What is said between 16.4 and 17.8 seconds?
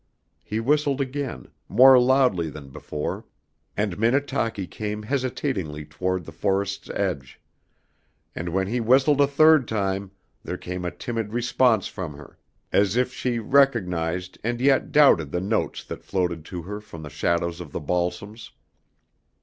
to her from the shadows of the